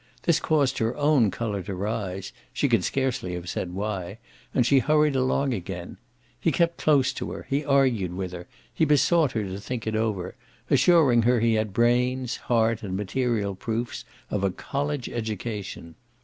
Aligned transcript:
This 0.23 0.39
caused 0.39 0.79
her 0.79 0.97
own 0.97 1.29
colour 1.29 1.61
to 1.61 1.75
rise 1.75 2.33
she 2.51 2.67
could 2.67 2.83
scarcely 2.83 3.35
have 3.35 3.47
said 3.47 3.71
why 3.73 4.17
and 4.51 4.65
she 4.65 4.79
hurried 4.79 5.15
along 5.15 5.53
again. 5.53 5.97
He 6.39 6.51
kept 6.51 6.79
close 6.79 7.13
to 7.13 7.29
her; 7.33 7.45
he 7.47 7.63
argued 7.63 8.15
with 8.15 8.31
her; 8.31 8.47
he 8.73 8.83
besought 8.83 9.33
her 9.33 9.43
to 9.43 9.59
think 9.59 9.85
it 9.85 9.95
over, 9.95 10.33
assuring 10.71 11.21
her 11.21 11.39
he 11.39 11.53
had 11.53 11.71
brains, 11.71 12.35
heart 12.37 12.81
and 12.81 12.97
material 12.97 13.53
proofs 13.53 14.03
of 14.31 14.43
a 14.43 14.49
college 14.49 15.07
education. 15.07 15.93